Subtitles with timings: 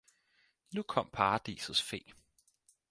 [0.71, 2.03] Nu kom Paradisets fe.